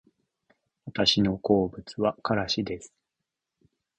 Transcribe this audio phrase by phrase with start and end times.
[0.87, 2.91] 私の好物はからしです